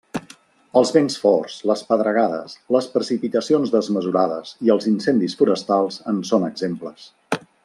[0.79, 7.11] Els vents forts, les pedregades, les precipitacions desmesurades i els incendis forestals en són exemples.